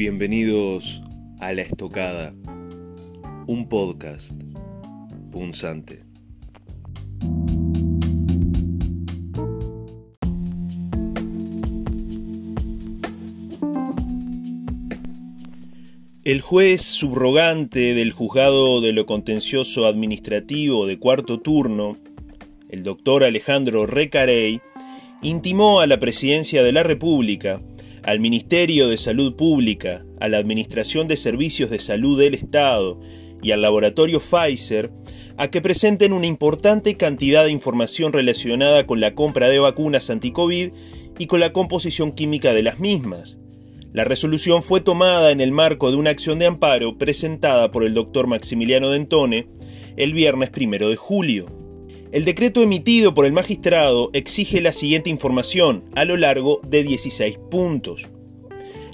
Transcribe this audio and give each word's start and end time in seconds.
Bienvenidos 0.00 1.02
a 1.40 1.52
La 1.52 1.60
Estocada, 1.60 2.32
un 3.46 3.68
podcast 3.68 4.32
punzante. 5.30 6.04
El 16.24 16.40
juez 16.40 16.80
subrogante 16.80 17.92
del 17.92 18.12
juzgado 18.12 18.80
de 18.80 18.94
lo 18.94 19.04
contencioso 19.04 19.84
administrativo 19.84 20.86
de 20.86 20.98
cuarto 20.98 21.40
turno, 21.40 21.98
el 22.70 22.84
doctor 22.84 23.22
Alejandro 23.22 23.84
Recarey, 23.84 24.62
intimó 25.20 25.80
a 25.80 25.86
la 25.86 25.98
presidencia 25.98 26.62
de 26.62 26.72
la 26.72 26.84
República 26.84 27.60
al 28.02 28.20
Ministerio 28.20 28.88
de 28.88 28.96
Salud 28.96 29.36
Pública, 29.36 30.04
a 30.20 30.28
la 30.28 30.38
Administración 30.38 31.08
de 31.08 31.16
Servicios 31.16 31.70
de 31.70 31.78
Salud 31.78 32.18
del 32.18 32.34
Estado 32.34 33.00
y 33.42 33.52
al 33.52 33.62
laboratorio 33.62 34.20
Pfizer 34.20 34.90
a 35.36 35.48
que 35.48 35.62
presenten 35.62 36.12
una 36.12 36.26
importante 36.26 36.96
cantidad 36.96 37.44
de 37.44 37.50
información 37.50 38.12
relacionada 38.12 38.86
con 38.86 39.00
la 39.00 39.14
compra 39.14 39.48
de 39.48 39.58
vacunas 39.58 40.10
anti-COVID 40.10 40.72
y 41.18 41.26
con 41.26 41.40
la 41.40 41.52
composición 41.52 42.12
química 42.12 42.52
de 42.52 42.62
las 42.62 42.78
mismas. 42.78 43.38
La 43.92 44.04
resolución 44.04 44.62
fue 44.62 44.80
tomada 44.80 45.32
en 45.32 45.40
el 45.40 45.50
marco 45.50 45.90
de 45.90 45.96
una 45.96 46.10
acción 46.10 46.38
de 46.38 46.46
amparo 46.46 46.96
presentada 46.96 47.70
por 47.70 47.84
el 47.84 47.94
doctor 47.94 48.26
Maximiliano 48.26 48.90
Dentone 48.90 49.48
el 49.96 50.12
viernes 50.12 50.50
primero 50.50 50.88
de 50.88 50.96
julio. 50.96 51.59
El 52.12 52.24
decreto 52.24 52.60
emitido 52.60 53.14
por 53.14 53.24
el 53.24 53.32
magistrado 53.32 54.10
exige 54.14 54.60
la 54.60 54.72
siguiente 54.72 55.10
información 55.10 55.84
a 55.94 56.04
lo 56.04 56.16
largo 56.16 56.60
de 56.64 56.82
16 56.82 57.38
puntos. 57.52 58.08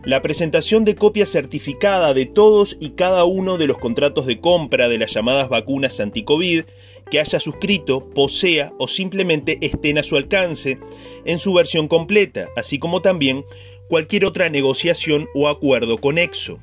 La 0.04 0.20
presentación 0.20 0.84
de 0.84 0.96
copia 0.96 1.24
certificada 1.24 2.12
de 2.12 2.26
todos 2.26 2.76
y 2.78 2.90
cada 2.90 3.24
uno 3.24 3.56
de 3.56 3.68
los 3.68 3.78
contratos 3.78 4.26
de 4.26 4.38
compra 4.38 4.90
de 4.90 4.98
las 4.98 5.14
llamadas 5.14 5.48
vacunas 5.48 5.98
anti-COVID 5.98 6.64
que 7.10 7.18
haya 7.18 7.40
suscrito, 7.40 8.10
posea 8.10 8.74
o 8.78 8.86
simplemente 8.86 9.56
estén 9.62 9.96
a 9.96 10.02
su 10.02 10.16
alcance 10.16 10.78
en 11.24 11.38
su 11.38 11.54
versión 11.54 11.88
completa, 11.88 12.50
así 12.54 12.78
como 12.78 13.00
también 13.00 13.46
cualquier 13.88 14.26
otra 14.26 14.50
negociación 14.50 15.26
o 15.34 15.48
acuerdo 15.48 15.98
conexo 16.02 16.58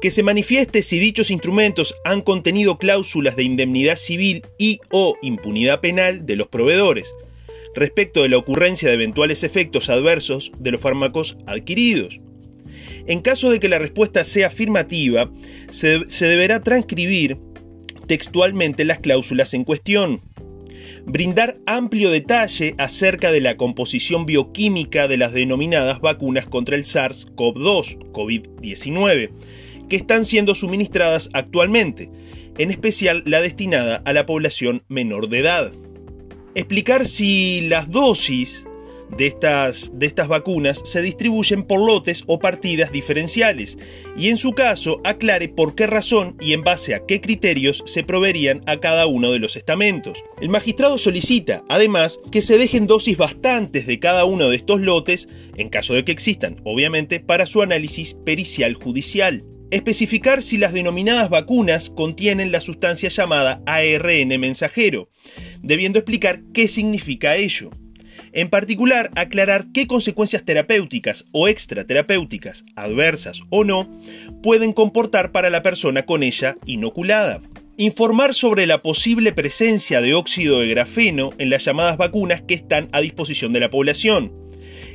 que 0.00 0.10
se 0.10 0.22
manifieste 0.22 0.82
si 0.82 0.98
dichos 0.98 1.30
instrumentos 1.30 1.94
han 2.04 2.22
contenido 2.22 2.78
cláusulas 2.78 3.36
de 3.36 3.42
indemnidad 3.42 3.96
civil 3.96 4.42
y 4.58 4.80
o 4.90 5.16
impunidad 5.22 5.80
penal 5.80 6.24
de 6.24 6.36
los 6.36 6.48
proveedores, 6.48 7.14
respecto 7.74 8.22
de 8.22 8.30
la 8.30 8.38
ocurrencia 8.38 8.88
de 8.88 8.94
eventuales 8.94 9.44
efectos 9.44 9.90
adversos 9.90 10.52
de 10.58 10.72
los 10.72 10.80
fármacos 10.80 11.36
adquiridos. 11.46 12.20
En 13.06 13.20
caso 13.20 13.50
de 13.50 13.60
que 13.60 13.68
la 13.68 13.78
respuesta 13.78 14.24
sea 14.24 14.48
afirmativa, 14.48 15.30
se, 15.70 16.00
deberá 16.26 16.60
transcribir 16.60 17.38
textualmente 18.06 18.84
las 18.84 18.98
cláusulas 18.98 19.54
en 19.54 19.64
cuestión. 19.64 20.22
Brindar 21.06 21.58
amplio 21.66 22.10
detalle 22.10 22.74
acerca 22.78 23.32
de 23.32 23.40
la 23.40 23.56
composición 23.56 24.26
bioquímica 24.26 25.08
de 25.08 25.16
las 25.16 25.32
denominadas 25.32 26.00
vacunas 26.00 26.46
contra 26.46 26.76
el 26.76 26.84
SARS-CoV-2, 26.84 28.12
COVID-19, 28.12 29.30
que 29.90 29.96
están 29.96 30.24
siendo 30.24 30.54
suministradas 30.54 31.28
actualmente, 31.34 32.10
en 32.56 32.70
especial 32.70 33.22
la 33.26 33.42
destinada 33.42 34.02
a 34.06 34.14
la 34.14 34.24
población 34.24 34.84
menor 34.88 35.28
de 35.28 35.40
edad. 35.40 35.72
Explicar 36.54 37.06
si 37.06 37.60
las 37.68 37.90
dosis 37.90 38.66
de 39.16 39.26
estas, 39.26 39.90
de 39.94 40.06
estas 40.06 40.28
vacunas 40.28 40.80
se 40.84 41.02
distribuyen 41.02 41.64
por 41.64 41.80
lotes 41.80 42.22
o 42.26 42.38
partidas 42.38 42.92
diferenciales 42.92 43.76
y 44.16 44.28
en 44.28 44.38
su 44.38 44.52
caso 44.52 45.00
aclare 45.04 45.48
por 45.48 45.74
qué 45.74 45.86
razón 45.86 46.36
y 46.40 46.52
en 46.52 46.62
base 46.62 46.94
a 46.94 47.04
qué 47.06 47.20
criterios 47.20 47.82
se 47.86 48.04
proveerían 48.04 48.62
a 48.66 48.78
cada 48.78 49.06
uno 49.06 49.32
de 49.32 49.40
los 49.40 49.56
estamentos. 49.56 50.22
El 50.40 50.48
magistrado 50.48 50.98
solicita, 50.98 51.64
además, 51.68 52.20
que 52.30 52.42
se 52.42 52.58
dejen 52.58 52.86
dosis 52.86 53.16
bastantes 53.16 53.86
de 53.86 53.98
cada 53.98 54.24
uno 54.24 54.48
de 54.48 54.56
estos 54.56 54.80
lotes, 54.80 55.28
en 55.56 55.68
caso 55.68 55.94
de 55.94 56.04
que 56.04 56.12
existan, 56.12 56.60
obviamente, 56.64 57.20
para 57.20 57.46
su 57.46 57.62
análisis 57.62 58.14
pericial 58.14 58.74
judicial 58.74 59.44
especificar 59.70 60.42
si 60.42 60.58
las 60.58 60.72
denominadas 60.72 61.30
vacunas 61.30 61.90
contienen 61.90 62.52
la 62.52 62.60
sustancia 62.60 63.08
llamada 63.08 63.62
ARN 63.66 64.28
mensajero, 64.40 65.08
debiendo 65.62 65.98
explicar 65.98 66.42
qué 66.52 66.68
significa 66.68 67.36
ello. 67.36 67.70
En 68.32 68.48
particular, 68.48 69.10
aclarar 69.16 69.66
qué 69.72 69.86
consecuencias 69.86 70.44
terapéuticas 70.44 71.24
o 71.32 71.48
extraterapéuticas, 71.48 72.64
adversas 72.76 73.42
o 73.50 73.64
no, 73.64 73.88
pueden 74.42 74.72
comportar 74.72 75.32
para 75.32 75.50
la 75.50 75.62
persona 75.62 76.04
con 76.04 76.22
ella 76.22 76.54
inoculada. 76.64 77.42
Informar 77.76 78.34
sobre 78.34 78.66
la 78.66 78.82
posible 78.82 79.32
presencia 79.32 80.00
de 80.00 80.14
óxido 80.14 80.60
de 80.60 80.68
grafeno 80.68 81.32
en 81.38 81.50
las 81.50 81.64
llamadas 81.64 81.96
vacunas 81.96 82.42
que 82.42 82.54
están 82.54 82.88
a 82.92 83.00
disposición 83.00 83.52
de 83.52 83.60
la 83.60 83.70
población. 83.70 84.32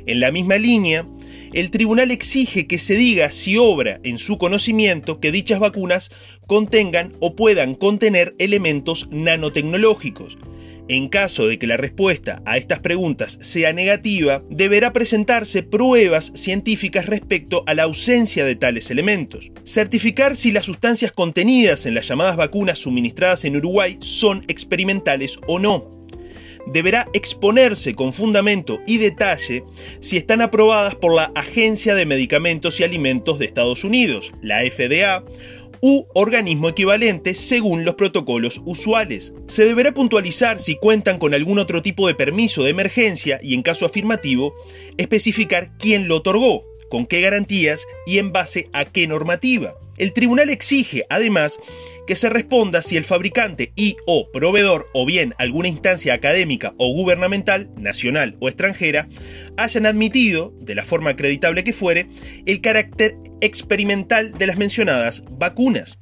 En 0.05 0.19
la 0.19 0.31
misma 0.31 0.57
línea, 0.57 1.05
el 1.53 1.71
tribunal 1.71 2.11
exige 2.11 2.67
que 2.67 2.79
se 2.79 2.95
diga 2.95 3.31
si 3.31 3.57
obra 3.57 3.99
en 4.03 4.17
su 4.19 4.37
conocimiento 4.37 5.19
que 5.19 5.31
dichas 5.31 5.59
vacunas 5.59 6.11
contengan 6.47 7.13
o 7.19 7.35
puedan 7.35 7.75
contener 7.75 8.35
elementos 8.39 9.07
nanotecnológicos. 9.11 10.37
En 10.87 11.09
caso 11.09 11.47
de 11.47 11.57
que 11.57 11.65
la 11.65 11.77
respuesta 11.77 12.43
a 12.45 12.57
estas 12.57 12.79
preguntas 12.79 13.39
sea 13.41 13.73
negativa, 13.73 14.43
deberá 14.51 14.93
presentarse 14.93 15.63
pruebas 15.63 16.31
científicas 16.35 17.07
respecto 17.07 17.63
a 17.65 17.73
la 17.73 17.83
ausencia 17.83 18.45
de 18.45 18.55
tales 18.55 18.91
elementos. 18.91 19.51
Certificar 19.63 20.37
si 20.37 20.51
las 20.51 20.65
sustancias 20.65 21.11
contenidas 21.11 21.87
en 21.87 21.95
las 21.95 22.07
llamadas 22.07 22.37
vacunas 22.37 22.79
suministradas 22.79 23.45
en 23.45 23.57
Uruguay 23.57 23.97
son 23.99 24.43
experimentales 24.47 25.39
o 25.47 25.57
no 25.57 25.94
deberá 26.67 27.07
exponerse 27.13 27.95
con 27.95 28.13
fundamento 28.13 28.79
y 28.85 28.97
detalle 28.97 29.63
si 29.99 30.17
están 30.17 30.41
aprobadas 30.41 30.95
por 30.95 31.13
la 31.13 31.31
Agencia 31.35 31.95
de 31.95 32.05
Medicamentos 32.05 32.79
y 32.79 32.83
Alimentos 32.83 33.39
de 33.39 33.45
Estados 33.45 33.83
Unidos, 33.83 34.31
la 34.41 34.61
FDA, 34.61 35.23
u 35.81 36.07
organismo 36.13 36.69
equivalente 36.69 37.35
según 37.35 37.85
los 37.85 37.95
protocolos 37.95 38.61
usuales. 38.65 39.33
Se 39.47 39.65
deberá 39.65 39.93
puntualizar 39.93 40.59
si 40.59 40.75
cuentan 40.75 41.19
con 41.19 41.33
algún 41.33 41.59
otro 41.59 41.81
tipo 41.81 42.07
de 42.07 42.15
permiso 42.15 42.63
de 42.63 42.71
emergencia 42.71 43.39
y 43.41 43.53
en 43.53 43.61
caso 43.61 43.85
afirmativo, 43.85 44.55
especificar 44.97 45.77
quién 45.77 46.07
lo 46.07 46.17
otorgó, 46.17 46.63
con 46.89 47.05
qué 47.05 47.21
garantías 47.21 47.85
y 48.07 48.17
en 48.17 48.31
base 48.31 48.69
a 48.73 48.85
qué 48.85 49.07
normativa. 49.07 49.75
El 49.97 50.13
tribunal 50.13 50.49
exige, 50.49 51.05
además, 51.09 51.59
que 52.05 52.15
se 52.15 52.29
responda 52.29 52.81
si 52.81 52.97
el 52.97 53.05
fabricante 53.05 53.71
y 53.75 53.95
o 54.05 54.29
proveedor 54.31 54.87
o 54.93 55.05
bien 55.05 55.33
alguna 55.37 55.69
instancia 55.69 56.13
académica 56.13 56.73
o 56.77 56.93
gubernamental, 56.93 57.69
nacional 57.77 58.35
o 58.39 58.49
extranjera, 58.49 59.07
hayan 59.57 59.85
admitido, 59.85 60.53
de 60.59 60.75
la 60.75 60.83
forma 60.83 61.11
acreditable 61.11 61.63
que 61.63 61.73
fuere, 61.73 62.09
el 62.45 62.61
carácter 62.61 63.17
experimental 63.41 64.33
de 64.33 64.47
las 64.47 64.57
mencionadas 64.57 65.23
vacunas. 65.29 65.97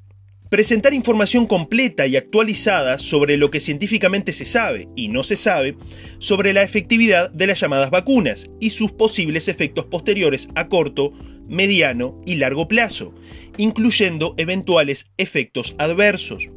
Presentar 0.49 0.93
información 0.93 1.47
completa 1.47 2.05
y 2.05 2.15
actualizada 2.15 2.99
sobre 2.99 3.37
lo 3.37 3.49
que 3.49 3.59
científicamente 3.59 4.33
se 4.33 4.45
sabe 4.45 4.87
y 4.95 5.07
no 5.07 5.23
se 5.23 5.35
sabe 5.35 5.75
sobre 6.19 6.53
la 6.53 6.61
efectividad 6.61 7.31
de 7.31 7.47
las 7.47 7.59
llamadas 7.59 7.89
vacunas 7.89 8.45
y 8.59 8.69
sus 8.69 8.91
posibles 8.91 9.47
efectos 9.47 9.85
posteriores 9.85 10.47
a 10.53 10.67
corto, 10.67 11.11
mediano 11.47 12.21
y 12.25 12.35
largo 12.35 12.67
plazo, 12.67 13.13
incluyendo 13.57 14.33
eventuales 14.37 15.07
efectos 15.17 15.75
adversos. 15.77 16.49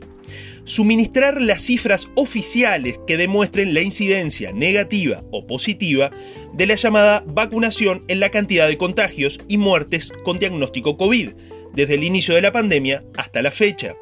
Suministrar 0.65 1.41
las 1.41 1.63
cifras 1.63 2.09
oficiales 2.17 2.99
que 3.07 3.17
demuestren 3.17 3.73
la 3.73 3.83
incidencia 3.83 4.53
negativa 4.53 5.23
o 5.31 5.47
positiva 5.47 6.11
de 6.53 6.67
la 6.67 6.75
llamada 6.75 7.23
vacunación 7.27 8.03
en 8.09 8.19
la 8.19 8.31
cantidad 8.31 8.67
de 8.67 8.77
contagios 8.77 9.41
y 9.47 9.59
muertes 9.59 10.13
con 10.25 10.39
diagnóstico 10.39 10.97
COVID, 10.97 11.31
desde 11.73 11.95
el 11.95 12.05
inicio 12.05 12.35
de 12.35 12.43
la 12.43 12.53
pandemia 12.53 13.05
hasta 13.17 13.43
la 13.43 13.53
fecha 13.53 13.95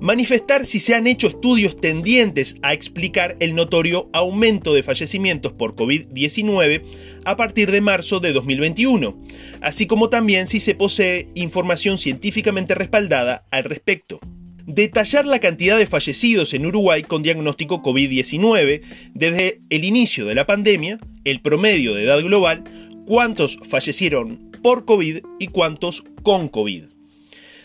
manifestar 0.00 0.66
si 0.66 0.80
se 0.80 0.94
han 0.94 1.06
hecho 1.06 1.28
estudios 1.28 1.76
tendientes 1.76 2.56
a 2.62 2.72
explicar 2.72 3.36
el 3.40 3.54
notorio 3.54 4.08
aumento 4.12 4.74
de 4.74 4.82
fallecimientos 4.82 5.52
por 5.52 5.76
COVID-19 5.76 6.82
a 7.24 7.36
partir 7.36 7.70
de 7.70 7.80
marzo 7.80 8.18
de 8.18 8.32
2021, 8.32 9.16
así 9.60 9.86
como 9.86 10.08
también 10.08 10.48
si 10.48 10.58
se 10.58 10.74
posee 10.74 11.28
información 11.34 11.98
científicamente 11.98 12.74
respaldada 12.74 13.44
al 13.50 13.64
respecto. 13.64 14.20
Detallar 14.66 15.26
la 15.26 15.40
cantidad 15.40 15.76
de 15.76 15.86
fallecidos 15.86 16.54
en 16.54 16.64
Uruguay 16.64 17.02
con 17.02 17.22
diagnóstico 17.22 17.82
COVID-19 17.82 18.82
desde 19.14 19.60
el 19.68 19.84
inicio 19.84 20.26
de 20.26 20.34
la 20.34 20.46
pandemia, 20.46 20.98
el 21.24 21.40
promedio 21.40 21.94
de 21.94 22.04
edad 22.04 22.20
global, 22.20 22.64
cuántos 23.06 23.58
fallecieron 23.68 24.50
por 24.62 24.84
COVID 24.84 25.22
y 25.38 25.46
cuántos 25.48 26.04
con 26.22 26.48
COVID. 26.48 26.84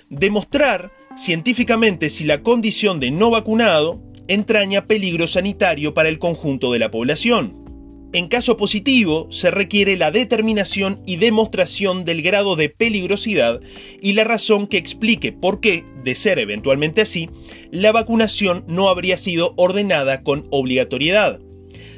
Demostrar 0.09 0.91
científicamente 1.15 2.09
si 2.09 2.23
la 2.23 2.41
condición 2.43 2.99
de 2.99 3.11
no 3.11 3.29
vacunado 3.29 4.01
entraña 4.27 4.87
peligro 4.87 5.27
sanitario 5.27 5.93
para 5.93 6.09
el 6.09 6.19
conjunto 6.19 6.71
de 6.71 6.79
la 6.79 6.91
población. 6.91 7.65
En 8.13 8.29
caso 8.29 8.55
positivo, 8.55 9.27
se 9.29 9.51
requiere 9.51 9.97
la 9.97 10.09
determinación 10.09 11.01
y 11.05 11.17
demostración 11.17 12.05
del 12.05 12.21
grado 12.21 12.55
de 12.55 12.69
peligrosidad 12.69 13.59
y 14.01 14.13
la 14.13 14.23
razón 14.23 14.67
que 14.67 14.77
explique 14.77 15.33
por 15.33 15.59
qué, 15.59 15.83
de 16.03 16.15
ser 16.15 16.39
eventualmente 16.39 17.01
así, 17.01 17.29
la 17.71 17.91
vacunación 17.91 18.63
no 18.67 18.87
habría 18.87 19.17
sido 19.17 19.53
ordenada 19.57 20.23
con 20.23 20.47
obligatoriedad. 20.49 21.41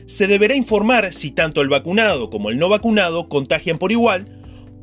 Se 0.07 0.25
deberá 0.25 0.55
informar 0.55 1.13
si 1.13 1.31
tanto 1.31 1.61
el 1.61 1.69
vacunado 1.69 2.29
como 2.29 2.49
el 2.49 2.57
no 2.57 2.69
vacunado 2.69 3.29
contagian 3.29 3.77
por 3.77 3.91
igual, 3.91 4.36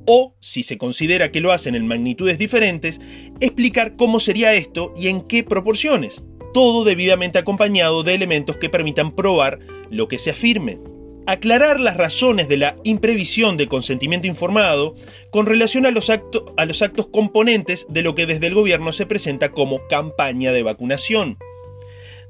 o, 0.07 0.35
si 0.41 0.63
se 0.63 0.79
considera 0.79 1.31
que 1.31 1.41
lo 1.41 1.53
hacen 1.53 1.75
en 1.75 1.87
magnitudes 1.87 2.39
diferentes, 2.39 3.01
explicar 3.41 3.97
cómo 3.97 4.21
sería 4.21 4.55
esto 4.55 4.93
y 4.97 5.09
en 5.09 5.23
qué 5.23 5.45
proporciones, 5.45 6.23
todo 6.53 6.85
debidamente 6.85 7.39
acompañado 7.39 8.03
de 8.03 8.15
elementos 8.15 8.57
que 8.57 8.71
permitan 8.71 9.15
probar 9.15 9.59
lo 9.91 10.09
que 10.09 10.19
se 10.19 10.31
afirme 10.31 10.79
aclarar 11.27 11.81
las 11.81 11.97
razones 11.97 12.49
de 12.49 12.57
la 12.57 12.77
imprevisión 12.85 13.57
de 13.57 13.69
consentimiento 13.69 14.27
informado 14.27 14.95
con 15.31 15.47
relación 15.47 15.87
a 15.87 15.91
los, 15.91 16.11
a 16.11 16.65
los 16.67 16.83
actos 16.83 17.07
componentes 17.07 17.87
de 17.89 18.03
lo 18.03 18.15
que 18.15 18.27
desde 18.27 18.47
el 18.47 18.55
gobierno 18.55 18.93
se 18.93 19.07
presenta 19.07 19.51
como 19.51 19.87
campaña 19.89 20.53
de 20.53 20.63
vacunación. 20.63 21.39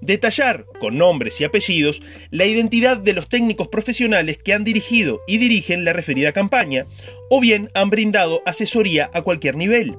Detallar, 0.00 0.66
con 0.80 0.98
nombres 0.98 1.40
y 1.40 1.44
apellidos, 1.44 2.02
la 2.30 2.44
identidad 2.44 2.96
de 2.96 3.12
los 3.12 3.28
técnicos 3.28 3.68
profesionales 3.68 4.38
que 4.38 4.52
han 4.52 4.64
dirigido 4.64 5.20
y 5.26 5.38
dirigen 5.38 5.84
la 5.84 5.92
referida 5.92 6.32
campaña, 6.32 6.86
o 7.30 7.40
bien 7.40 7.70
han 7.74 7.90
brindado 7.90 8.42
asesoría 8.46 9.10
a 9.14 9.22
cualquier 9.22 9.56
nivel, 9.56 9.96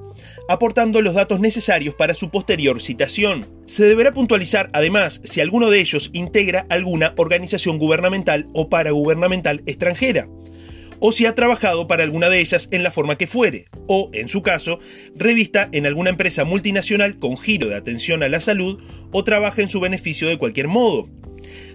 aportando 0.48 1.02
los 1.02 1.14
datos 1.14 1.40
necesarios 1.40 1.94
para 1.94 2.14
su 2.14 2.30
posterior 2.30 2.80
citación. 2.80 3.46
Se 3.66 3.84
deberá 3.84 4.12
puntualizar 4.12 4.70
además 4.72 5.20
si 5.24 5.40
alguno 5.40 5.70
de 5.70 5.80
ellos 5.80 6.10
integra 6.12 6.66
alguna 6.70 7.14
organización 7.16 7.78
gubernamental 7.78 8.48
o 8.54 8.68
paragubernamental 8.68 9.62
extranjera, 9.66 10.28
o 11.00 11.12
si 11.12 11.26
ha 11.26 11.34
trabajado 11.34 11.86
para 11.86 12.02
alguna 12.02 12.28
de 12.28 12.40
ellas 12.40 12.68
en 12.70 12.82
la 12.82 12.90
forma 12.90 13.16
que 13.16 13.26
fuere, 13.26 13.66
o, 13.86 14.10
en 14.12 14.28
su 14.28 14.42
caso, 14.42 14.78
revista 15.14 15.68
en 15.72 15.86
alguna 15.86 16.10
empresa 16.10 16.44
multinacional 16.44 17.18
con 17.18 17.36
giro 17.36 17.68
de 17.68 17.76
atención 17.76 18.22
a 18.22 18.28
la 18.28 18.40
salud 18.40 18.82
o 19.12 19.24
trabaja 19.24 19.62
en 19.62 19.68
su 19.68 19.80
beneficio 19.80 20.28
de 20.28 20.38
cualquier 20.38 20.68
modo. 20.68 21.08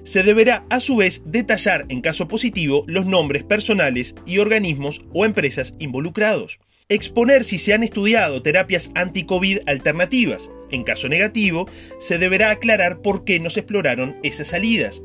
Se 0.04 0.24
deberá 0.24 0.66
a 0.70 0.80
su 0.80 0.98
vez 0.98 1.22
detallar 1.26 1.86
en 1.90 2.02
caso 2.02 2.28
positivo 2.28 2.84
los 2.88 3.06
nombres 3.06 3.44
personales 3.44 4.16
y 4.26 4.40
organismos 4.40 5.02
o 5.14 5.26
empresas 5.26 5.74
involucrados. 5.80 6.60
Exponer 6.90 7.46
si 7.46 7.58
se 7.58 7.74
han 7.74 7.84
estudiado 7.84 8.42
terapias 8.42 8.92
anti-COVID 8.96 9.60
alternativas. 9.66 10.50
En 10.72 10.84
caso 10.84 11.10
negativo, 11.10 11.68
se 12.00 12.18
deberá 12.18 12.52
aclarar 12.52 13.02
por 13.02 13.24
qué 13.24 13.40
no 13.40 13.50
se 13.50 13.62
exploraron 13.62 14.18
esas 14.24 14.50
salidas. 14.50 15.02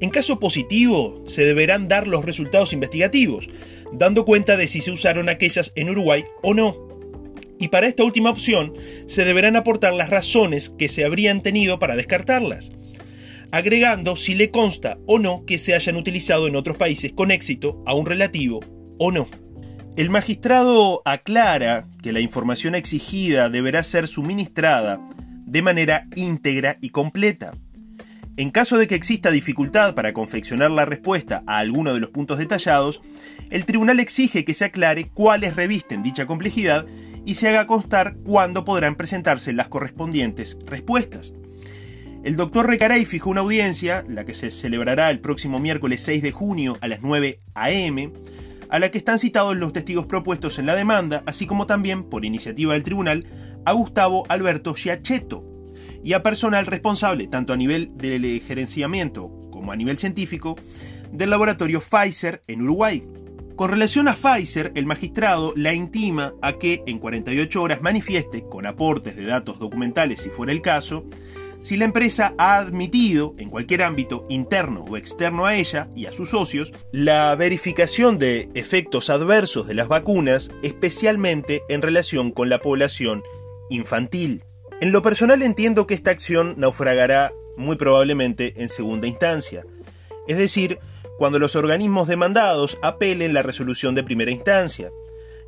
En 0.00 0.10
caso 0.10 0.38
positivo, 0.38 1.22
se 1.26 1.44
deberán 1.44 1.88
dar 1.88 2.06
los 2.06 2.24
resultados 2.24 2.72
investigativos, 2.72 3.48
dando 3.92 4.24
cuenta 4.24 4.56
de 4.56 4.68
si 4.68 4.80
se 4.80 4.90
usaron 4.90 5.28
aquellas 5.28 5.72
en 5.74 5.90
Uruguay 5.90 6.24
o 6.42 6.54
no. 6.54 6.86
Y 7.58 7.68
para 7.68 7.86
esta 7.86 8.04
última 8.04 8.30
opción, 8.30 8.74
se 9.06 9.24
deberán 9.24 9.56
aportar 9.56 9.94
las 9.94 10.10
razones 10.10 10.70
que 10.78 10.88
se 10.88 11.04
habrían 11.04 11.42
tenido 11.42 11.78
para 11.78 11.96
descartarlas 11.96 12.70
agregando 13.50 14.16
si 14.16 14.34
le 14.34 14.50
consta 14.50 14.98
o 15.06 15.18
no 15.18 15.44
que 15.46 15.58
se 15.58 15.74
hayan 15.74 15.96
utilizado 15.96 16.46
en 16.46 16.56
otros 16.56 16.76
países 16.76 17.12
con 17.12 17.30
éxito, 17.30 17.82
aún 17.86 18.06
relativo 18.06 18.60
o 18.98 19.12
no. 19.12 19.28
El 19.96 20.10
magistrado 20.10 21.00
aclara 21.06 21.86
que 22.02 22.12
la 22.12 22.20
información 22.20 22.74
exigida 22.74 23.48
deberá 23.48 23.82
ser 23.82 24.08
suministrada 24.08 25.00
de 25.46 25.62
manera 25.62 26.04
íntegra 26.14 26.74
y 26.82 26.90
completa. 26.90 27.54
En 28.36 28.50
caso 28.50 28.76
de 28.76 28.86
que 28.86 28.94
exista 28.94 29.30
dificultad 29.30 29.94
para 29.94 30.12
confeccionar 30.12 30.70
la 30.70 30.84
respuesta 30.84 31.42
a 31.46 31.56
alguno 31.60 31.94
de 31.94 32.00
los 32.00 32.10
puntos 32.10 32.36
detallados, 32.36 33.00
el 33.48 33.64
tribunal 33.64 33.98
exige 33.98 34.44
que 34.44 34.52
se 34.52 34.66
aclare 34.66 35.08
cuáles 35.08 35.56
revisten 35.56 36.02
dicha 36.02 36.26
complejidad 36.26 36.84
y 37.24 37.36
se 37.36 37.48
haga 37.48 37.66
constar 37.66 38.16
cuándo 38.16 38.66
podrán 38.66 38.96
presentarse 38.96 39.54
las 39.54 39.68
correspondientes 39.68 40.58
respuestas. 40.66 41.32
El 42.22 42.36
doctor 42.36 42.66
Recaray 42.66 43.06
fijó 43.06 43.30
una 43.30 43.40
audiencia, 43.40 44.04
la 44.06 44.26
que 44.26 44.34
se 44.34 44.50
celebrará 44.50 45.10
el 45.10 45.20
próximo 45.20 45.58
miércoles 45.58 46.02
6 46.02 46.22
de 46.22 46.32
junio 46.32 46.76
a 46.82 46.88
las 46.88 47.00
9 47.00 47.40
a.m., 47.54 48.12
a 48.70 48.78
la 48.78 48.90
que 48.90 48.98
están 48.98 49.18
citados 49.18 49.56
los 49.56 49.72
testigos 49.72 50.06
propuestos 50.06 50.58
en 50.58 50.66
la 50.66 50.74
demanda, 50.74 51.22
así 51.26 51.46
como 51.46 51.66
también, 51.66 52.04
por 52.04 52.24
iniciativa 52.24 52.74
del 52.74 52.84
tribunal, 52.84 53.26
a 53.64 53.72
Gustavo 53.72 54.24
Alberto 54.28 54.74
Giacchetto 54.74 55.44
y 56.02 56.12
a 56.12 56.22
personal 56.22 56.66
responsable, 56.66 57.26
tanto 57.26 57.52
a 57.52 57.56
nivel 57.56 57.96
del 57.96 58.40
gerenciamiento 58.40 59.30
como 59.50 59.72
a 59.72 59.76
nivel 59.76 59.98
científico, 59.98 60.56
del 61.12 61.30
laboratorio 61.30 61.80
Pfizer 61.80 62.42
en 62.46 62.62
Uruguay. 62.62 63.02
Con 63.56 63.70
relación 63.70 64.06
a 64.06 64.14
Pfizer, 64.14 64.70
el 64.74 64.84
magistrado 64.84 65.54
la 65.56 65.72
intima 65.72 66.34
a 66.42 66.52
que 66.58 66.82
en 66.86 66.98
48 66.98 67.62
horas 67.62 67.80
manifieste, 67.80 68.44
con 68.48 68.66
aportes 68.66 69.16
de 69.16 69.24
datos 69.24 69.58
documentales 69.58 70.20
si 70.20 70.28
fuera 70.28 70.52
el 70.52 70.60
caso, 70.60 71.06
si 71.66 71.76
la 71.76 71.84
empresa 71.84 72.32
ha 72.38 72.58
admitido, 72.58 73.34
en 73.38 73.50
cualquier 73.50 73.82
ámbito 73.82 74.24
interno 74.28 74.84
o 74.88 74.96
externo 74.96 75.46
a 75.46 75.56
ella 75.56 75.88
y 75.96 76.06
a 76.06 76.12
sus 76.12 76.30
socios, 76.30 76.72
la 76.92 77.34
verificación 77.34 78.18
de 78.18 78.48
efectos 78.54 79.10
adversos 79.10 79.66
de 79.66 79.74
las 79.74 79.88
vacunas, 79.88 80.48
especialmente 80.62 81.62
en 81.68 81.82
relación 81.82 82.30
con 82.30 82.50
la 82.50 82.60
población 82.60 83.24
infantil. 83.68 84.44
En 84.80 84.92
lo 84.92 85.02
personal 85.02 85.42
entiendo 85.42 85.88
que 85.88 85.94
esta 85.94 86.12
acción 86.12 86.54
naufragará 86.56 87.32
muy 87.56 87.74
probablemente 87.74 88.54
en 88.62 88.68
segunda 88.68 89.08
instancia, 89.08 89.64
es 90.28 90.38
decir, 90.38 90.78
cuando 91.18 91.40
los 91.40 91.56
organismos 91.56 92.06
demandados 92.06 92.78
apelen 92.80 93.34
la 93.34 93.42
resolución 93.42 93.96
de 93.96 94.04
primera 94.04 94.30
instancia, 94.30 94.92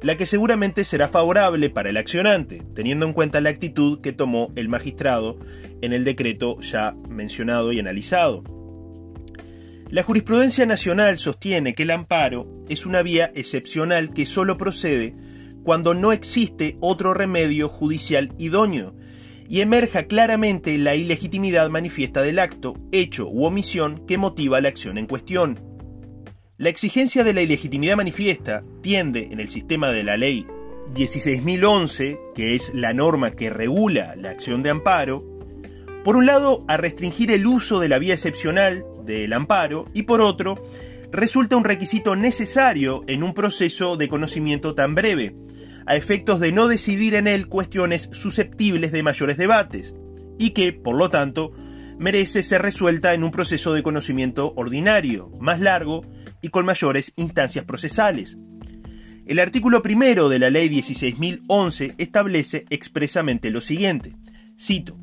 la 0.02 0.16
que 0.16 0.26
seguramente 0.26 0.84
será 0.84 1.08
favorable 1.08 1.70
para 1.70 1.90
el 1.90 1.96
accionante, 1.96 2.62
teniendo 2.74 3.06
en 3.06 3.12
cuenta 3.12 3.40
la 3.40 3.50
actitud 3.50 4.00
que 4.00 4.12
tomó 4.12 4.52
el 4.54 4.68
magistrado 4.68 5.38
en 5.82 5.92
el 5.92 6.04
decreto 6.04 6.60
ya 6.60 6.94
mencionado 7.08 7.72
y 7.72 7.80
analizado. 7.80 8.44
La 9.90 10.02
jurisprudencia 10.02 10.66
nacional 10.66 11.18
sostiene 11.18 11.74
que 11.74 11.84
el 11.84 11.90
amparo 11.90 12.46
es 12.68 12.84
una 12.84 13.02
vía 13.02 13.32
excepcional 13.34 14.12
que 14.12 14.26
solo 14.26 14.58
procede 14.58 15.14
cuando 15.64 15.94
no 15.94 16.12
existe 16.12 16.76
otro 16.80 17.14
remedio 17.14 17.68
judicial 17.68 18.32
idóneo 18.38 18.94
y 19.48 19.62
emerja 19.62 20.04
claramente 20.04 20.76
la 20.76 20.94
ilegitimidad 20.94 21.70
manifiesta 21.70 22.20
del 22.20 22.38
acto, 22.38 22.76
hecho 22.92 23.28
u 23.28 23.44
omisión 23.46 24.04
que 24.06 24.18
motiva 24.18 24.60
la 24.60 24.68
acción 24.68 24.98
en 24.98 25.06
cuestión. 25.06 25.67
La 26.60 26.70
exigencia 26.70 27.22
de 27.22 27.34
la 27.34 27.40
ilegitimidad 27.40 27.96
manifiesta 27.96 28.64
tiende, 28.80 29.28
en 29.30 29.38
el 29.38 29.48
sistema 29.48 29.92
de 29.92 30.02
la 30.02 30.16
ley 30.16 30.44
16.011, 30.92 32.18
que 32.34 32.56
es 32.56 32.74
la 32.74 32.92
norma 32.92 33.30
que 33.30 33.48
regula 33.48 34.16
la 34.16 34.30
acción 34.30 34.64
de 34.64 34.70
amparo, 34.70 35.24
por 36.02 36.16
un 36.16 36.26
lado 36.26 36.64
a 36.66 36.76
restringir 36.76 37.30
el 37.30 37.46
uso 37.46 37.78
de 37.78 37.88
la 37.88 38.00
vía 38.00 38.14
excepcional 38.14 38.84
del 39.04 39.32
amparo 39.34 39.86
y 39.94 40.02
por 40.02 40.20
otro 40.20 40.60
resulta 41.12 41.56
un 41.56 41.62
requisito 41.62 42.16
necesario 42.16 43.04
en 43.06 43.22
un 43.22 43.34
proceso 43.34 43.96
de 43.96 44.08
conocimiento 44.08 44.74
tan 44.74 44.96
breve, 44.96 45.36
a 45.86 45.94
efectos 45.94 46.40
de 46.40 46.50
no 46.50 46.66
decidir 46.66 47.14
en 47.14 47.28
él 47.28 47.46
cuestiones 47.46 48.08
susceptibles 48.10 48.90
de 48.90 49.04
mayores 49.04 49.36
debates, 49.36 49.94
y 50.38 50.50
que, 50.50 50.72
por 50.72 50.96
lo 50.96 51.08
tanto, 51.08 51.52
merece 52.00 52.42
ser 52.42 52.62
resuelta 52.62 53.14
en 53.14 53.22
un 53.22 53.30
proceso 53.30 53.74
de 53.74 53.84
conocimiento 53.84 54.54
ordinario, 54.56 55.30
más 55.38 55.60
largo 55.60 56.04
y 56.42 56.48
con 56.48 56.64
mayores 56.64 57.12
instancias 57.16 57.64
procesales. 57.64 58.36
El 59.26 59.38
artículo 59.38 59.82
primero 59.82 60.28
de 60.28 60.38
la 60.38 60.50
Ley 60.50 60.68
16.011 60.68 61.94
establece 61.98 62.64
expresamente 62.70 63.50
lo 63.50 63.60
siguiente, 63.60 64.14
cito, 64.58 64.96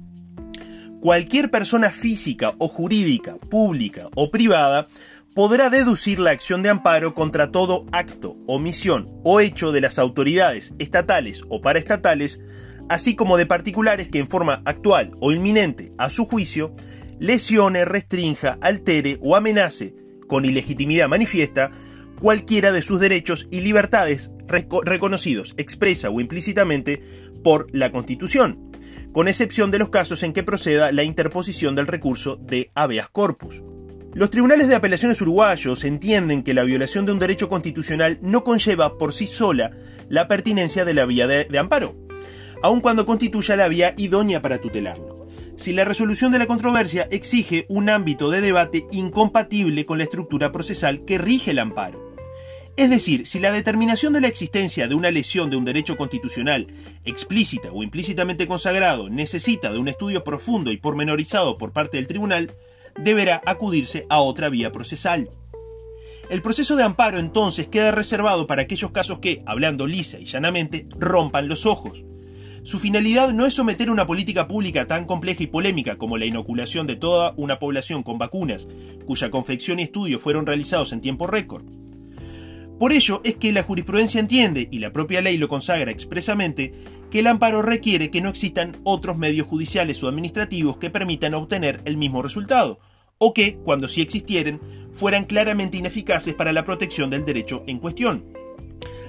Cualquier 1.05 1.51
persona 1.51 1.91
física 1.91 2.55
o 2.57 2.67
jurídica, 2.67 3.35
pública 3.35 4.09
o 4.15 4.31
privada, 4.31 4.87
podrá 5.35 5.69
deducir 5.69 6.17
la 6.17 6.31
acción 6.31 6.63
de 6.63 6.69
amparo 6.69 7.13
contra 7.13 7.51
todo 7.51 7.85
acto, 7.91 8.37
omisión 8.47 9.07
o 9.23 9.39
hecho 9.39 9.71
de 9.71 9.81
las 9.81 9.99
autoridades 9.99 10.73
estatales 10.79 11.43
o 11.49 11.61
paraestatales, 11.61 12.39
así 12.89 13.15
como 13.15 13.37
de 13.37 13.45
particulares 13.45 14.07
que 14.07 14.17
en 14.17 14.27
forma 14.27 14.63
actual 14.65 15.11
o 15.19 15.31
inminente, 15.31 15.91
a 15.99 16.09
su 16.09 16.25
juicio, 16.25 16.73
lesione, 17.19 17.85
restrinja, 17.85 18.57
altere 18.59 19.19
o 19.21 19.35
amenace 19.35 19.93
con 20.27 20.45
ilegitimidad 20.45 21.07
manifiesta, 21.07 21.71
cualquiera 22.19 22.71
de 22.71 22.81
sus 22.81 22.99
derechos 22.99 23.47
y 23.51 23.61
libertades 23.61 24.31
reconocidos 24.47 25.53
expresa 25.57 26.09
o 26.09 26.19
implícitamente 26.19 27.01
por 27.43 27.67
la 27.73 27.91
Constitución, 27.91 28.71
con 29.11 29.27
excepción 29.27 29.71
de 29.71 29.79
los 29.79 29.89
casos 29.89 30.23
en 30.23 30.33
que 30.33 30.43
proceda 30.43 30.91
la 30.91 31.03
interposición 31.03 31.75
del 31.75 31.87
recurso 31.87 32.37
de 32.37 32.71
habeas 32.73 33.09
corpus. 33.09 33.63
Los 34.13 34.29
tribunales 34.29 34.69
de 34.69 34.75
apelaciones 34.75 35.21
uruguayos 35.21 35.83
entienden 35.83 36.41
que 36.41 36.53
la 36.53 36.63
violación 36.63 37.05
de 37.05 37.11
un 37.11 37.19
derecho 37.19 37.49
constitucional 37.49 38.17
no 38.21 38.45
conlleva 38.45 38.97
por 38.97 39.11
sí 39.11 39.27
sola 39.27 39.71
la 40.07 40.27
pertinencia 40.29 40.85
de 40.85 40.93
la 40.93 41.05
vía 41.05 41.27
de, 41.27 41.45
de 41.45 41.59
amparo, 41.59 41.95
aun 42.63 42.79
cuando 42.79 43.05
constituya 43.05 43.57
la 43.57 43.67
vía 43.67 43.93
idónea 43.97 44.41
para 44.41 44.59
tutelarlo 44.59 45.14
si 45.55 45.73
la 45.73 45.85
resolución 45.85 46.31
de 46.31 46.39
la 46.39 46.45
controversia 46.45 47.07
exige 47.11 47.65
un 47.69 47.89
ámbito 47.89 48.29
de 48.29 48.41
debate 48.41 48.85
incompatible 48.91 49.85
con 49.85 49.97
la 49.97 50.03
estructura 50.03 50.51
procesal 50.51 51.05
que 51.05 51.17
rige 51.17 51.51
el 51.51 51.59
amparo. 51.59 52.13
Es 52.77 52.89
decir, 52.89 53.25
si 53.25 53.39
la 53.39 53.53
determinación 53.53 54.11
de 54.11 54.19
la 54.19 54.27
existencia 54.27 54.89
de 54.89 54.95
una 54.95 55.09
lesión 55.09 55.49
de 55.49 55.55
un 55.55 55.63
derecho 55.63 55.95
constitucional, 55.95 56.67
explícita 57.05 57.69
o 57.71 57.83
implícitamente 57.83 58.47
consagrado, 58.47 59.09
necesita 59.09 59.71
de 59.71 59.79
un 59.79 59.87
estudio 59.87 60.25
profundo 60.25 60.71
y 60.71 60.77
pormenorizado 60.77 61.57
por 61.57 61.71
parte 61.71 61.95
del 61.97 62.07
tribunal, 62.07 62.51
deberá 62.99 63.41
acudirse 63.45 64.05
a 64.09 64.19
otra 64.19 64.49
vía 64.49 64.73
procesal. 64.73 65.29
El 66.29 66.41
proceso 66.41 66.75
de 66.75 66.83
amparo 66.83 67.17
entonces 67.17 67.67
queda 67.67 67.91
reservado 67.91 68.45
para 68.45 68.63
aquellos 68.63 68.91
casos 68.91 69.19
que, 69.19 69.41
hablando 69.45 69.87
lisa 69.87 70.19
y 70.19 70.25
llanamente, 70.25 70.85
rompan 70.97 71.47
los 71.47 71.65
ojos. 71.65 72.03
Su 72.65 72.79
finalidad 72.79 73.31
no 73.31 73.45
es 73.45 73.53
someter 73.53 73.91
una 73.91 74.07
política 74.07 74.47
pública 74.47 74.87
tan 74.87 75.05
compleja 75.05 75.43
y 75.43 75.47
polémica 75.47 75.99
como 75.99 76.17
la 76.17 76.25
inoculación 76.25 76.87
de 76.87 76.95
toda 76.95 77.35
una 77.37 77.59
población 77.59 78.01
con 78.01 78.17
vacunas, 78.17 78.67
cuya 79.05 79.29
confección 79.29 79.79
y 79.79 79.83
estudio 79.83 80.19
fueron 80.19 80.47
realizados 80.47 80.91
en 80.91 80.99
tiempo 80.99 81.27
récord. 81.27 81.63
Por 82.79 82.91
ello 82.91 83.21
es 83.23 83.35
que 83.35 83.51
la 83.51 83.61
jurisprudencia 83.61 84.19
entiende, 84.19 84.67
y 84.71 84.79
la 84.79 84.91
propia 84.91 85.21
ley 85.21 85.37
lo 85.37 85.47
consagra 85.47 85.91
expresamente, 85.91 86.73
que 87.11 87.19
el 87.19 87.27
amparo 87.27 87.61
requiere 87.61 88.09
que 88.09 88.21
no 88.21 88.29
existan 88.29 88.77
otros 88.83 89.15
medios 89.15 89.45
judiciales 89.45 90.03
o 90.03 90.07
administrativos 90.07 90.77
que 90.77 90.89
permitan 90.89 91.35
obtener 91.35 91.83
el 91.85 91.97
mismo 91.97 92.23
resultado, 92.23 92.79
o 93.19 93.31
que, 93.31 93.59
cuando 93.63 93.87
sí 93.87 94.01
existieren, 94.01 94.59
fueran 94.91 95.25
claramente 95.25 95.77
ineficaces 95.77 96.33
para 96.33 96.51
la 96.51 96.63
protección 96.63 97.11
del 97.11 97.25
derecho 97.25 97.63
en 97.67 97.77
cuestión. 97.77 98.25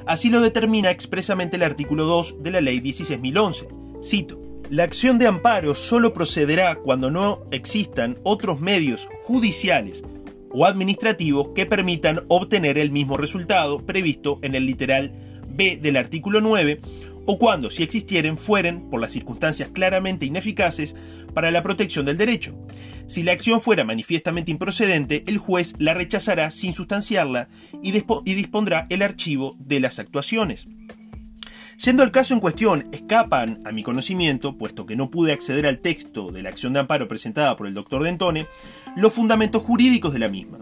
Así 0.06 0.30
lo 0.30 0.40
determina 0.40 0.90
expresamente 0.90 1.56
el 1.56 1.64
artículo 1.64 2.04
2 2.04 2.36
de 2.40 2.50
la 2.52 2.60
Ley 2.60 2.80
16.011. 2.80 4.04
Cito. 4.04 4.40
La 4.70 4.84
acción 4.84 5.18
de 5.18 5.26
amparo 5.26 5.75
solo 5.75 6.14
procederá 6.14 6.76
cuando 6.76 7.10
no 7.10 7.42
existan 7.50 8.18
otros 8.22 8.60
medios 8.60 9.08
judiciales 9.25 10.04
o 10.50 10.64
administrativos 10.64 11.48
que 11.54 11.66
permitan 11.66 12.25
obtener 12.28 12.78
el 12.78 12.90
mismo 12.90 13.16
resultado 13.16 13.84
previsto 13.84 14.38
en 14.42 14.54
el 14.54 14.66
literal 14.66 15.12
B 15.48 15.78
del 15.80 15.96
artículo 15.96 16.40
9 16.40 16.80
o 17.26 17.38
cuando, 17.38 17.71
si 17.71 17.83
existieren, 17.83 18.37
fueren, 18.37 18.88
por 18.88 19.00
las 19.00 19.12
circunstancias 19.12 19.71
claramente 19.73 20.26
ineficaces, 20.26 20.95
para 21.35 21.50
la 21.50 21.62
protección 21.62 22.06
del 22.06 22.18
derecho. 22.18 22.56
Si 23.06 23.23
la 23.23 23.33
acción 23.33 23.61
fuera 23.61 23.85
manifiestamente 23.85 24.50
improcedente, 24.50 25.23
el 25.26 25.38
juez 25.38 25.75
la 25.78 25.95
rechazará 25.95 26.50
sin 26.50 26.73
sustanciarla 26.73 27.49
y, 27.83 27.92
y 28.25 28.35
dispondrá 28.35 28.87
el 28.90 29.02
archivo 29.02 29.56
de 29.59 29.80
las 29.80 29.99
actuaciones. 29.99 30.66
Yendo 31.85 32.02
al 32.02 32.11
caso 32.11 32.33
en 32.33 32.40
cuestión, 32.40 32.88
escapan 32.90 33.61
a 33.66 33.73
mi 33.73 33.83
conocimiento, 33.83 34.56
puesto 34.56 34.87
que 34.87 34.97
no 34.97 35.11
pude 35.11 35.33
acceder 35.33 35.66
al 35.66 35.80
texto 35.80 36.33
de 36.33 36.42
la 36.42 36.49
acción 36.49 36.73
de 36.73 36.80
amparo 36.80 37.06
presentada 37.06 37.54
por 37.54 37.66
el 37.66 37.75
doctor 37.75 38.02
Dentone, 38.02 38.47
los 38.97 39.12
fundamentos 39.12 39.62
jurídicos 39.62 40.14
de 40.14 40.18
la 40.18 40.28
misma. 40.28 40.59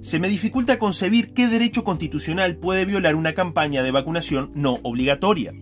Se 0.00 0.20
me 0.20 0.28
dificulta 0.28 0.78
concebir 0.78 1.32
qué 1.32 1.48
derecho 1.48 1.82
constitucional 1.84 2.56
puede 2.56 2.84
violar 2.84 3.16
una 3.16 3.34
campaña 3.34 3.82
de 3.82 3.90
vacunación 3.90 4.52
no 4.54 4.78
obligatoria. 4.82 5.52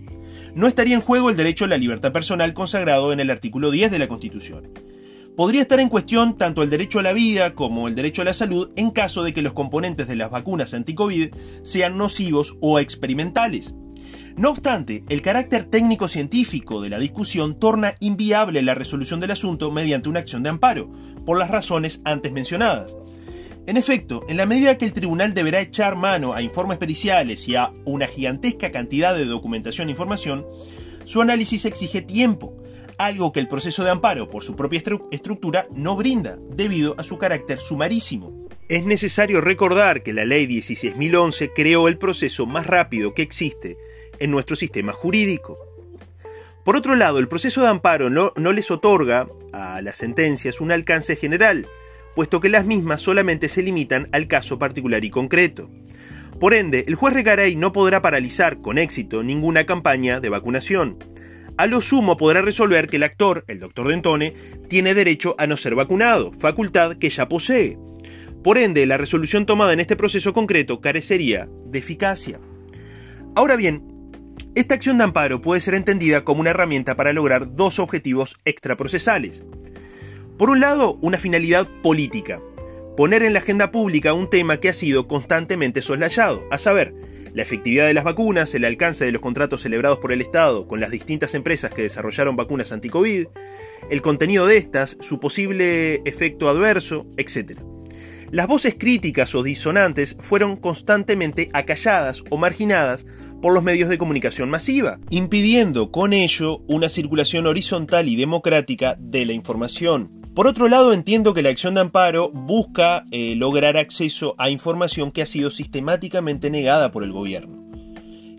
No 0.55 0.67
estaría 0.67 0.97
en 0.97 1.01
juego 1.01 1.31
el 1.31 1.37
derecho 1.37 1.65
a 1.65 1.69
la 1.69 1.79
libertad 1.79 2.13
personal 2.13 2.55
consagrado 2.55 3.13
en 3.13 3.21
el 3.21 3.31
artículo 3.31 3.71
10 3.71 3.91
de 3.91 3.99
la 3.99 4.09
Constitución. 4.09 4.69
Podría 5.37 5.63
estar 5.63 5.81
en 5.81 5.89
cuestión 5.89 6.37
tanto 6.37 6.63
el 6.63 6.71
derecho 6.71 6.99
a 6.99 7.03
la 7.03 7.13
vida 7.13 7.55
como 7.55 7.89
el 7.89 7.95
derecho 7.95 8.23
a 8.23 8.25
la 8.25 8.35
salud 8.35 8.71
en 8.77 8.91
caso 8.91 9.23
de 9.23 9.33
que 9.33 9.43
los 9.43 9.53
componentes 9.53 10.09
de 10.09 10.17
las 10.17 10.31
vacunas 10.31 10.75
anti-COVID 10.75 11.33
sean 11.63 11.97
nocivos 11.97 12.57
o 12.61 12.79
experimentales. 12.79 13.75
No 14.37 14.51
obstante, 14.51 15.05
el 15.09 15.23
carácter 15.23 15.65
técnico-científico 15.65 16.81
de 16.81 16.89
la 16.89 16.99
discusión 16.99 17.59
torna 17.59 17.95
inviable 18.01 18.63
la 18.63 18.75
resolución 18.75 19.21
del 19.21 19.33
asunto 19.33 19.71
mediante 19.71 20.09
una 20.09 20.21
acción 20.21 20.43
de 20.43 20.51
amparo, 20.51 20.91
por 21.25 21.39
las 21.39 21.51
razones 21.51 22.01
antes 22.05 22.33
mencionadas. 22.33 22.97
En 23.71 23.77
efecto, 23.77 24.25
en 24.27 24.37
la 24.37 24.47
medida 24.47 24.77
que 24.77 24.85
el 24.85 24.93
tribunal 24.93 25.33
deberá 25.33 25.61
echar 25.61 25.95
mano 25.95 26.35
a 26.35 26.43
informes 26.43 26.77
periciales 26.77 27.47
y 27.47 27.55
a 27.55 27.73
una 27.85 28.09
gigantesca 28.09 28.73
cantidad 28.73 29.15
de 29.15 29.25
documentación 29.27 29.87
e 29.87 29.93
información, 29.93 30.45
su 31.05 31.23
análisis 31.23 31.65
exige 31.65 32.03
tiempo, 32.03 32.53
algo 32.99 33.31
que 33.31 33.39
el 33.39 33.47
proceso 33.47 33.85
de 33.85 33.91
amparo, 33.91 34.29
por 34.29 34.43
su 34.43 34.57
propia 34.57 34.83
estructura, 35.13 35.69
no 35.71 35.95
brinda, 35.95 36.37
debido 36.51 36.97
a 36.99 37.05
su 37.05 37.17
carácter 37.17 37.61
sumarísimo. 37.61 38.49
Es 38.69 38.85
necesario 38.85 39.41
recordar 39.41 40.03
que 40.03 40.15
la 40.15 40.25
Ley 40.25 40.49
16.011 40.49 41.53
creó 41.55 41.87
el 41.87 41.97
proceso 41.97 42.47
más 42.47 42.67
rápido 42.67 43.15
que 43.15 43.23
existe 43.23 43.77
en 44.19 44.33
nuestro 44.33 44.57
sistema 44.57 44.93
jurídico. 44.93 45.57
Por 46.65 46.75
otro 46.75 46.97
lado, 46.97 47.21
el 47.21 47.29
proceso 47.29 47.63
de 47.63 47.69
amparo 47.69 48.11
no, 48.11 48.33
les 48.35 48.69
otorga 48.73 49.29
a 49.53 49.81
las 49.81 49.97
sentencias 49.97 50.61
un 50.61 50.73
alcance 50.73 51.15
general, 51.15 51.69
puesto 52.15 52.41
que 52.41 52.49
las 52.49 52.65
mismas 52.65 53.01
solamente 53.01 53.49
se 53.49 53.63
limitan 53.63 54.09
al 54.13 54.27
caso 54.29 54.59
particular 54.59 55.05
y 55.05 55.11
concreto. 55.11 55.71
Por 56.39 56.55
ende, 56.55 56.85
el 56.89 56.95
juez 56.95 57.15
Recarey 57.15 57.57
no 57.57 57.73
podrá 57.73 58.01
paralizar 58.01 58.61
con 58.61 58.79
éxito 58.79 59.23
ninguna 59.23 59.67
campaña 59.67 60.21
de 60.21 60.31
vacunación. 60.31 60.99
A 61.59 61.67
lo 61.67 61.83
sumo 61.83 62.17
podrá 62.17 62.41
resolver 62.41 62.89
que 62.89 62.97
el 62.97 63.03
actor, 63.03 63.45
el 63.47 63.61
doctor 63.61 63.89
Dentone, 63.89 64.33
tiene 64.69 64.95
derecho 64.95 65.35
a 65.39 65.47
no 65.47 65.59
ser 65.59 65.75
vacunado, 65.75 66.33
facultad 66.33 66.97
que 66.97 67.11
ya 67.11 67.29
posee. 67.29 67.77
Por 68.43 68.57
ende, 68.57 68.87
la 68.87 68.97
resolución 68.97 69.45
tomada 69.45 69.75
en 69.75 69.81
este 69.81 69.97
proceso 69.97 70.33
concreto 70.33 70.81
carecería 70.81 71.49
de 71.67 71.79
eficacia. 71.79 72.41
Ahora 73.35 73.57
bien, 73.57 73.85
esta 74.55 74.75
acción 74.75 74.97
de 74.97 75.05
amparo 75.05 75.43
puede 75.43 75.61
ser 75.61 75.75
entendida 75.75 76.25
como 76.25 76.41
una 76.41 76.51
herramienta 76.51 76.97
para 76.97 77.13
lograr 77.13 77.55
dos 77.55 77.79
objetivos 77.79 78.37
extraprocesales. 78.47 79.45
Por 80.41 80.49
un 80.49 80.59
lado, 80.59 80.97
una 81.03 81.19
finalidad 81.19 81.69
política, 81.83 82.41
poner 82.97 83.23
en 83.23 83.35
la 83.35 83.41
agenda 83.41 83.71
pública 83.71 84.15
un 84.15 84.31
tema 84.31 84.57
que 84.57 84.71
ha 84.71 84.73
sido 84.73 85.07
constantemente 85.07 85.83
soslayado, 85.83 86.47
a 86.51 86.57
saber, 86.57 86.95
la 87.35 87.43
efectividad 87.43 87.87
de 87.87 87.93
las 87.93 88.05
vacunas, 88.05 88.55
el 88.55 88.65
alcance 88.65 89.05
de 89.05 89.13
los 89.13 89.21
contratos 89.21 89.61
celebrados 89.61 89.99
por 89.99 90.13
el 90.13 90.23
Estado 90.23 90.67
con 90.67 90.81
las 90.81 90.91
distintas 90.91 91.35
empresas 91.35 91.73
que 91.73 91.83
desarrollaron 91.83 92.37
vacunas 92.37 92.73
anti-COVID, 92.73 93.27
el 93.91 94.01
contenido 94.01 94.47
de 94.47 94.57
estas, 94.57 94.97
su 95.03 95.21
posible 95.21 96.01
efecto 96.07 96.49
adverso, 96.49 97.07
etc. 97.19 97.61
Las 98.31 98.47
voces 98.47 98.77
críticas 98.79 99.35
o 99.35 99.43
disonantes 99.43 100.17
fueron 100.21 100.57
constantemente 100.57 101.51
acalladas 101.53 102.25
o 102.31 102.39
marginadas 102.39 103.05
por 103.43 103.53
los 103.53 103.63
medios 103.63 103.91
de 103.91 103.99
comunicación 103.99 104.49
masiva, 104.49 105.01
impidiendo 105.11 105.91
con 105.91 106.15
ello 106.15 106.63
una 106.67 106.89
circulación 106.89 107.47
horizontal 107.47 108.09
y 108.09 108.17
democrática 108.17 108.97
de 108.99 109.27
la 109.27 109.35
información. 109.35 110.20
Por 110.35 110.47
otro 110.47 110.69
lado, 110.69 110.93
entiendo 110.93 111.35
que 111.35 111.43
la 111.43 111.51
acción 111.51 111.75
de 111.75 111.81
amparo 111.81 112.31
busca 112.31 113.05
eh, 113.11 113.35
lograr 113.37 113.77
acceso 113.77 114.37
a 114.39 114.49
información 114.49 115.11
que 115.11 115.23
ha 115.23 115.27
sido 115.27 115.51
sistemáticamente 115.51 116.51
negada 116.51 116.93
por 116.93 117.03
el 117.03 117.11
gobierno. 117.11 117.59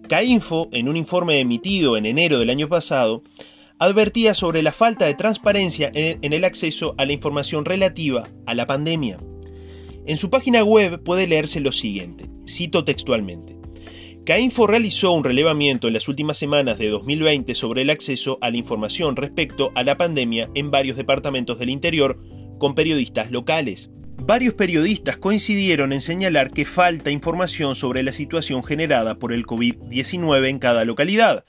CAINFO, 0.08 0.70
en 0.72 0.88
un 0.88 0.98
informe 0.98 1.40
emitido 1.40 1.98
en 1.98 2.06
enero 2.06 2.40
del 2.40 2.50
año 2.50 2.70
pasado, 2.70 3.24
advertía 3.78 4.34
sobre 4.34 4.62
la 4.62 4.72
falta 4.72 5.06
de 5.06 5.16
transparencia 5.16 5.92
en 5.94 6.34
el 6.34 6.44
acceso 6.44 6.96
a 6.98 7.06
la 7.06 7.14
información 7.14 7.66
relativa 7.66 8.30
a 8.46 8.54
la 8.54 8.68
pandemia. 8.68 9.18
En 10.06 10.18
su 10.18 10.30
página 10.30 10.64
web 10.64 11.02
puede 11.04 11.28
leerse 11.28 11.60
lo 11.60 11.72
siguiente, 11.72 12.30
cito 12.48 12.84
textualmente. 12.84 13.61
CAINFO 14.32 14.66
realizó 14.66 15.12
un 15.12 15.26
relevamiento 15.26 15.90
en 15.90 15.94
las 15.94 16.08
últimas 16.08 16.38
semanas 16.38 16.78
de 16.78 16.88
2020 16.88 17.54
sobre 17.54 17.82
el 17.82 17.90
acceso 17.90 18.38
a 18.40 18.50
la 18.50 18.56
información 18.56 19.18
respecto 19.18 19.74
a 19.76 19.84
la 19.84 19.98
pandemia 19.98 20.50
en 20.56 20.72
varios 20.72 20.96
departamentos 20.96 21.60
del 21.60 21.70
interior 21.70 22.18
con 22.58 22.74
periodistas 22.74 23.30
locales. 23.30 23.90
Varios 24.24 24.54
periodistas 24.54 25.18
coincidieron 25.18 25.92
en 25.92 26.00
señalar 26.00 26.52
que 26.52 26.64
falta 26.64 27.12
información 27.12 27.76
sobre 27.76 28.04
la 28.04 28.14
situación 28.14 28.64
generada 28.64 29.20
por 29.20 29.34
el 29.34 29.46
COVID-19 29.46 30.48
en 30.48 30.60
cada 30.60 30.86
localidad, 30.86 31.44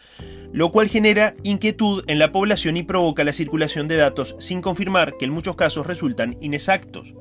lo 0.52 0.72
cual 0.72 0.88
genera 0.88 1.34
inquietud 1.44 2.02
en 2.08 2.18
la 2.18 2.32
población 2.32 2.76
y 2.76 2.82
provoca 2.82 3.22
la 3.22 3.32
circulación 3.32 3.86
de 3.86 3.94
datos 3.94 4.34
sin 4.40 4.60
confirmar 4.60 5.16
que 5.18 5.26
en 5.26 5.30
muchos 5.30 5.54
casos 5.54 5.86
resultan 5.86 6.36
inexactos. 6.40 7.14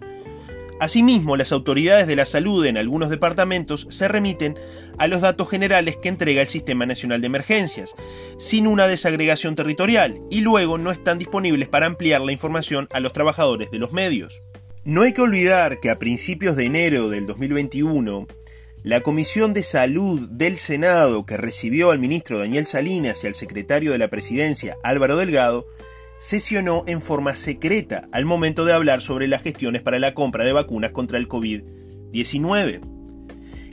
Asimismo, 0.82 1.38
las 1.38 1.52
autoridades 1.52 2.08
de 2.08 2.16
la 2.16 2.26
salud 2.26 2.66
en 2.66 2.76
algunos 2.76 3.12
departamentos 3.12 3.86
se 3.92 4.08
remiten 4.08 4.58
a 4.98 5.06
los 5.06 5.22
datos 5.22 5.48
generales 5.48 5.96
que 5.98 6.10
entrega 6.10 6.42
el 6.42 6.48
Sistema 6.48 6.88
Nacional 6.88 7.22
de 7.22 7.28
Emergencias, 7.28 7.94
sin 8.40 8.66
una 8.66 8.88
desagregación 8.88 9.56
territorial, 9.56 10.18
y 10.32 10.42
luego 10.42 10.80
no 10.80 10.90
están 10.90 11.20
disponibles 11.20 11.68
para 11.68 11.86
ampliar 11.86 12.22
la 12.22 12.32
información 12.32 12.88
a 12.90 13.00
los 13.00 13.14
trabajadores 13.14 13.70
de 13.70 13.78
los 13.78 13.92
medios. 13.92 14.42
No 14.84 15.04
hay 15.04 15.14
que 15.14 15.22
olvidar 15.22 15.80
que 15.82 15.92
a 15.92 16.00
principios 16.00 16.56
de 16.56 16.66
enero 16.66 17.10
del 17.10 17.28
2021, 17.28 18.26
la 18.82 19.02
Comisión 19.02 19.54
de 19.54 19.62
Salud 19.62 20.30
del 20.32 20.58
Senado, 20.58 21.28
que 21.28 21.38
recibió 21.38 21.92
al 21.92 22.00
ministro 22.00 22.40
Daniel 22.40 22.66
Salinas 22.66 23.24
y 23.24 23.28
al 23.28 23.36
secretario 23.36 23.92
de 23.92 24.00
la 24.00 24.08
Presidencia 24.08 24.78
Álvaro 24.82 25.16
Delgado, 25.16 25.68
sesionó 26.22 26.84
en 26.86 27.02
forma 27.02 27.36
secreta 27.36 28.08
al 28.12 28.26
momento 28.26 28.64
de 28.64 28.74
hablar 28.74 29.02
sobre 29.02 29.28
las 29.28 29.42
gestiones 29.42 29.82
para 29.82 29.98
la 29.98 30.14
compra 30.14 30.44
de 30.44 30.54
vacunas 30.54 30.92
contra 30.92 31.18
el 31.18 31.28
COVID-19. 31.28 32.80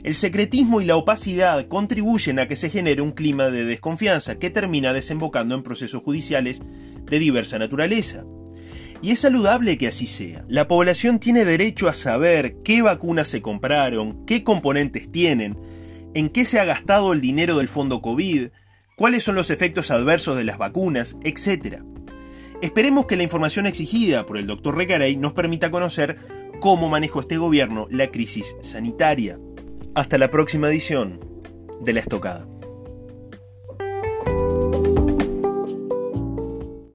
El 0.01 0.15
secretismo 0.15 0.81
y 0.81 0.85
la 0.85 0.95
opacidad 0.95 1.67
contribuyen 1.67 2.39
a 2.39 2.47
que 2.47 2.55
se 2.55 2.71
genere 2.71 3.03
un 3.03 3.11
clima 3.11 3.51
de 3.51 3.65
desconfianza 3.65 4.39
que 4.39 4.49
termina 4.49 4.93
desembocando 4.93 5.53
en 5.53 5.61
procesos 5.61 6.01
judiciales 6.01 6.59
de 7.05 7.19
diversa 7.19 7.59
naturaleza. 7.59 8.25
Y 9.03 9.11
es 9.11 9.19
saludable 9.19 9.77
que 9.77 9.87
así 9.87 10.07
sea. 10.07 10.43
La 10.47 10.67
población 10.67 11.19
tiene 11.19 11.45
derecho 11.45 11.87
a 11.87 11.93
saber 11.93 12.63
qué 12.63 12.81
vacunas 12.81 13.27
se 13.27 13.43
compraron, 13.43 14.25
qué 14.25 14.43
componentes 14.43 15.11
tienen, 15.11 15.55
en 16.15 16.29
qué 16.29 16.45
se 16.45 16.59
ha 16.59 16.65
gastado 16.65 17.13
el 17.13 17.21
dinero 17.21 17.59
del 17.59 17.67
fondo 17.67 18.01
COVID, 18.01 18.47
cuáles 18.95 19.23
son 19.23 19.35
los 19.35 19.51
efectos 19.51 19.91
adversos 19.91 20.35
de 20.35 20.45
las 20.45 20.57
vacunas, 20.57 21.15
etc. 21.23 21.83
Esperemos 22.61 23.05
que 23.05 23.15
la 23.15 23.23
información 23.23 23.67
exigida 23.67 24.25
por 24.25 24.37
el 24.37 24.45
doctor 24.45 24.75
Recarey 24.75 25.15
nos 25.15 25.31
permita 25.31 25.71
conocer 25.71 26.17
cómo 26.59 26.89
manejó 26.89 27.21
este 27.21 27.37
gobierno 27.37 27.87
la 27.89 28.11
crisis 28.11 28.57
sanitaria. 28.59 29.39
Hasta 29.95 30.17
la 30.17 30.29
próxima 30.29 30.67
edición 30.67 31.21
de 31.79 31.93
La 31.93 32.01
Estocada. 32.01 32.58